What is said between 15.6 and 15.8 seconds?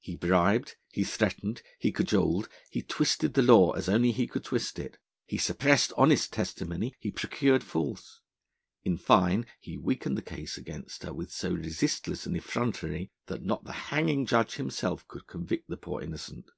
the